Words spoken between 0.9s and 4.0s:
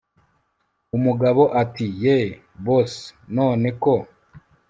umugabo ati yeeeh boss none ko